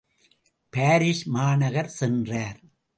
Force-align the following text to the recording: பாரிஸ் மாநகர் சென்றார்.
பாரிஸ் 0.69 1.23
மாநகர் 1.27 1.87
சென்றார். 1.87 2.59